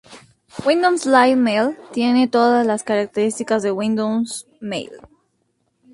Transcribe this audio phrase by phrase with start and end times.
[0.65, 4.89] Windows Live Mail tiene todas las características de Windows Mail.